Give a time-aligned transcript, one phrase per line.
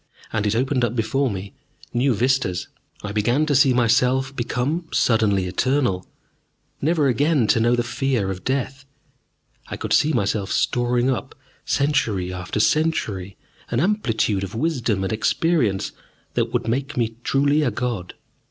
[0.33, 1.53] And it opened up before me
[1.93, 2.67] new vistas.
[3.03, 6.03] I began to see myself become suddenly eternal,
[6.81, 8.83] never again to know the fear of death.
[9.67, 11.35] I could see myself storing up,
[11.65, 13.37] century after century,
[13.69, 15.91] an amplitude of wisdom and experience
[16.33, 18.15] that would make me truly a god.